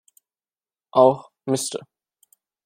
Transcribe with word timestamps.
Auch 0.89 1.31
"Mr. 1.45 1.85